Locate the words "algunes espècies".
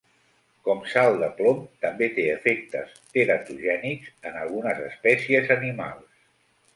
4.45-5.53